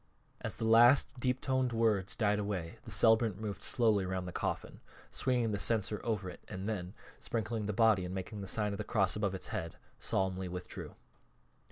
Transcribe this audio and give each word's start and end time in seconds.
As 0.41 0.55
the 0.55 0.65
last 0.65 1.19
deep 1.19 1.41
toned 1.41 1.73
words 1.73 2.15
died 2.15 2.39
away 2.39 2.79
the 2.85 2.89
celebrant 2.89 3.39
moved 3.39 3.61
slowly 3.61 4.03
around 4.03 4.25
the 4.25 4.31
coffin, 4.31 4.79
swinging 5.11 5.51
the 5.51 5.59
censer 5.59 6.01
over 6.03 6.27
it 6.27 6.43
and 6.47 6.67
then, 6.67 6.95
sprinkling 7.19 7.67
the 7.67 7.71
body 7.71 8.03
and 8.03 8.15
making 8.15 8.41
the 8.41 8.47
sign 8.47 8.71
of 8.71 8.79
the 8.79 8.83
cross 8.83 9.15
above 9.15 9.35
its 9.35 9.49
head, 9.49 9.75
solemnly 9.99 10.47
withdrew. 10.47 10.95